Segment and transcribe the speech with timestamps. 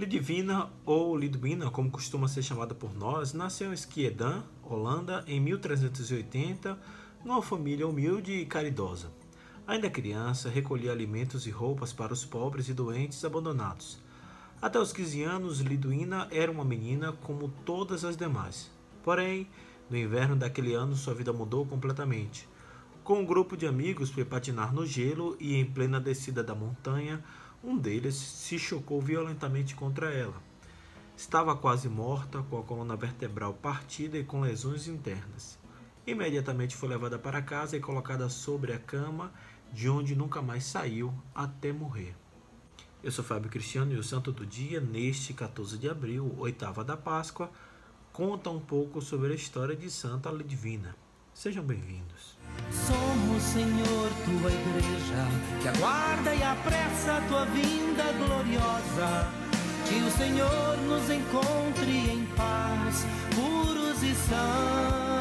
[0.00, 6.78] Lidivina, ou Lidwina, como costuma ser chamada por nós, nasceu em Schiedam, Holanda, em 1380,
[7.22, 9.12] numa família humilde e caridosa.
[9.66, 13.98] Ainda criança, recolhia alimentos e roupas para os pobres e doentes abandonados.
[14.60, 18.70] Até os 15 anos, Lidwina era uma menina como todas as demais.
[19.02, 19.46] Porém,
[19.90, 22.48] no inverno daquele ano, sua vida mudou completamente.
[23.10, 27.20] Com um grupo de amigos foi patinar no gelo e, em plena descida da montanha,
[27.60, 30.40] um deles se chocou violentamente contra ela.
[31.16, 35.58] Estava quase morta, com a coluna vertebral partida e com lesões internas.
[36.06, 39.32] Imediatamente foi levada para casa e colocada sobre a cama,
[39.72, 42.14] de onde nunca mais saiu até morrer.
[43.02, 46.96] Eu sou Fábio Cristiano e o Santo do Dia, neste 14 de abril, oitava da
[46.96, 47.50] Páscoa,
[48.12, 50.94] conta um pouco sobre a história de Santa Lidvina.
[51.34, 52.39] Sejam bem-vindos.
[52.70, 55.26] Somos, Senhor, tua igreja,
[55.62, 59.30] que aguarda e apressa a tua vinda gloriosa.
[59.88, 65.20] Que o Senhor nos encontre em paz, puros e santos.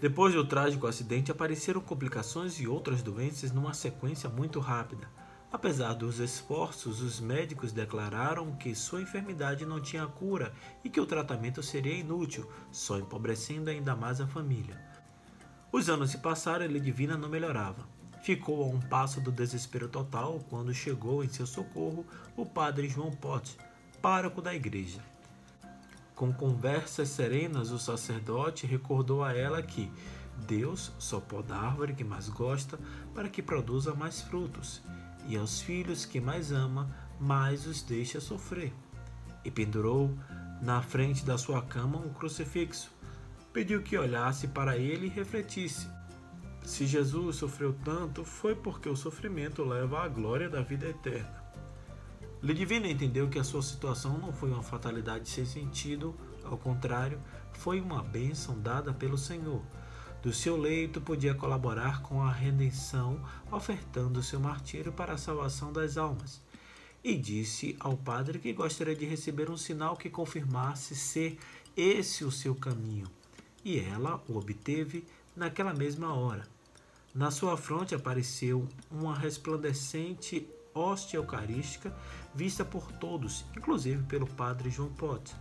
[0.00, 5.08] Depois do trágico acidente, apareceram complicações e outras doenças numa sequência muito rápida.
[5.50, 10.52] Apesar dos esforços, os médicos declararam que sua enfermidade não tinha cura
[10.84, 14.78] e que o tratamento seria inútil, só empobrecendo ainda mais a família.
[15.76, 17.86] Os anos se passaram e Lidivina não melhorava.
[18.22, 23.10] Ficou a um passo do desespero total quando chegou em seu socorro o padre João
[23.10, 23.58] Pote,
[24.00, 25.02] pároco da igreja.
[26.14, 29.92] Com conversas serenas, o sacerdote recordou a ela que
[30.48, 32.78] Deus só poda a árvore que mais gosta
[33.14, 34.80] para que produza mais frutos
[35.28, 36.88] e aos filhos que mais ama,
[37.20, 38.72] mais os deixa sofrer.
[39.44, 40.10] E pendurou
[40.62, 42.95] na frente da sua cama um crucifixo.
[43.56, 45.88] Pediu que olhasse para ele e refletisse.
[46.62, 51.42] Se Jesus sofreu tanto, foi porque o sofrimento leva à glória da vida eterna.
[52.42, 56.14] Lidivina entendeu que a sua situação não foi uma fatalidade sem sentido,
[56.44, 57.18] ao contrário,
[57.54, 59.62] foi uma bênção dada pelo Senhor
[60.22, 65.96] do seu leito podia colaborar com a redenção, ofertando seu martírio para a salvação das
[65.96, 66.42] almas.
[67.02, 71.38] E disse ao padre que gostaria de receber um sinal que confirmasse ser
[71.74, 73.06] esse o seu caminho.
[73.66, 75.04] E ela o obteve
[75.34, 76.46] naquela mesma hora.
[77.12, 81.92] Na sua fronte apareceu uma resplandecente hóstia eucarística
[82.32, 85.34] vista por todos, inclusive pelo padre João Pote.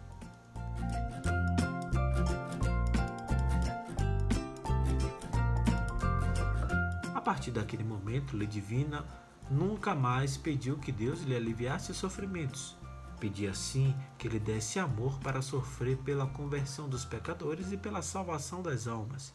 [7.24, 9.06] partir daquele momento, Ledivina
[9.52, 12.76] nunca mais pediu que Deus lhe aliviasse os sofrimentos.
[13.20, 18.62] Pedia sim que lhe desse amor para sofrer pela conversão dos pecadores e pela salvação
[18.62, 19.34] das almas.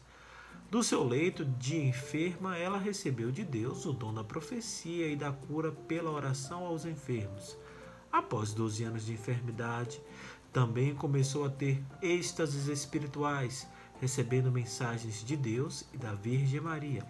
[0.69, 5.31] Do seu leito de enferma, ela recebeu de Deus o dom da profecia e da
[5.31, 7.57] cura pela oração aos enfermos.
[8.11, 10.01] Após 12 anos de enfermidade,
[10.53, 13.67] também começou a ter êxtases espirituais,
[13.99, 17.05] recebendo mensagens de Deus e da Virgem Maria.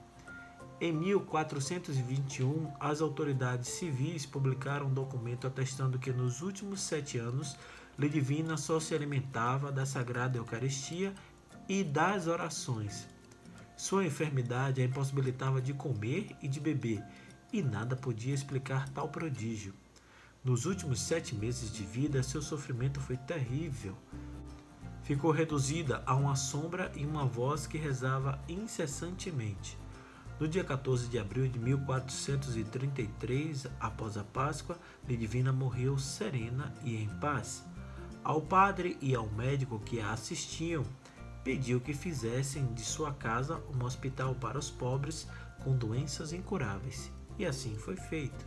[0.84, 7.56] Em 1421, as autoridades civis publicaram um documento atestando que nos últimos sete anos,
[8.00, 11.14] Lidivina só se alimentava da Sagrada Eucaristia
[11.70, 13.08] e das orações.
[13.78, 17.04] Sua enfermidade a impossibilitava de comer e de beber,
[17.54, 19.76] e nada podia explicar tal prodígio.
[20.44, 23.96] Nos últimos sete meses de vida, seu sofrimento foi terrível.
[25.04, 29.78] Ficou reduzida a uma sombra e uma voz que rezava incessantemente.
[30.42, 34.76] No dia 14 de abril de 1433, após a Páscoa,
[35.08, 37.64] Lidivina morreu serena e em paz.
[38.24, 40.84] Ao padre e ao médico que a assistiam,
[41.44, 45.28] pediu que fizessem de sua casa um hospital para os pobres
[45.64, 48.44] com doenças incuráveis, e assim foi feito.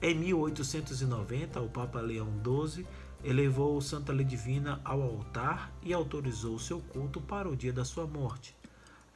[0.00, 2.86] Em 1890, o Papa Leão XII
[3.24, 8.56] elevou Santa Lidivina ao altar e autorizou seu culto para o dia da sua morte.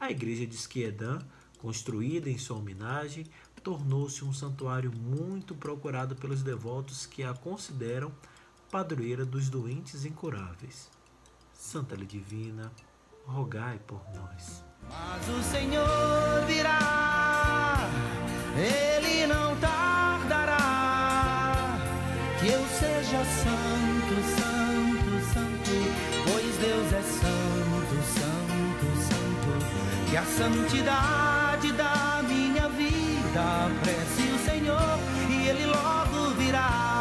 [0.01, 1.21] A igreja de Schiedam
[1.63, 3.25] construída em sua homenagem,
[3.63, 8.13] tornou-se um santuário muito procurado pelos devotos que a consideram
[8.69, 10.91] padroeira dos doentes incuráveis.
[11.55, 12.73] Santa Lidivina,
[13.25, 14.65] rogai por nós.
[14.89, 17.89] Mas o Senhor virá,
[18.57, 20.59] ele não tardará,
[22.41, 25.71] que eu seja santo, santo, santo,
[26.25, 33.71] pois Deus é santo, santo, santo, que a santidade da minha vida.
[33.83, 34.99] Prece o Senhor
[35.31, 36.92] e Ele logo virá.